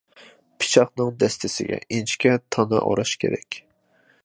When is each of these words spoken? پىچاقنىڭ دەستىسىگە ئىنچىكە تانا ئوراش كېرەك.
پىچاقنىڭ 0.63 1.11
دەستىسىگە 1.23 1.79
ئىنچىكە 1.97 2.33
تانا 2.57 2.83
ئوراش 2.87 3.15
كېرەك. 3.25 3.63